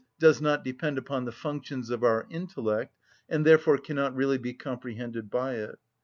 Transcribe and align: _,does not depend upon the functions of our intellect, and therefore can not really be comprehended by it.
_,does 0.17 0.41
not 0.41 0.63
depend 0.63 0.97
upon 0.97 1.25
the 1.25 1.31
functions 1.31 1.91
of 1.91 2.03
our 2.03 2.25
intellect, 2.31 2.97
and 3.29 3.45
therefore 3.45 3.77
can 3.77 3.95
not 3.97 4.15
really 4.15 4.39
be 4.39 4.51
comprehended 4.51 5.29
by 5.29 5.53
it. 5.53 5.77